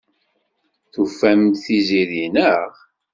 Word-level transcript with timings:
Tufamt-d 0.93 1.59
Tiziri, 1.63 2.25
naɣ? 2.35 2.69